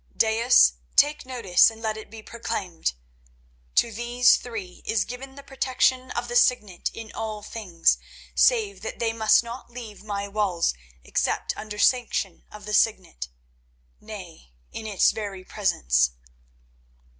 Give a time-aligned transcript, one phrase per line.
[0.17, 6.27] Dais take notice and let it be proclaimed—To these three is given the protection of
[6.27, 7.99] the Signet in all things,
[8.33, 14.87] save that they must not leave my walls except under sanction of the Signet—nay, in
[14.87, 16.09] its very presence."